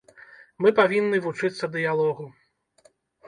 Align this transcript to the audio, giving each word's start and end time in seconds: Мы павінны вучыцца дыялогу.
Мы 0.65 0.71
павінны 0.79 1.19
вучыцца 1.27 1.69
дыялогу. 1.77 2.25